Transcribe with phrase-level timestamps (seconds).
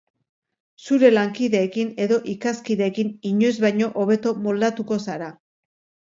[0.83, 5.29] Zure lankideekin edo ikaskideekin inoiz baino hobeto moldatuko zara.